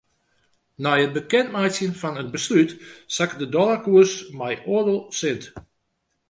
[0.83, 2.71] Nei it bekendmeitsjen fan it beslút
[3.15, 5.43] sakke de dollarkoers mei oardel sint.